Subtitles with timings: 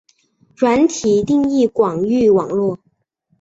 [0.55, 2.79] 软体定义广域网路。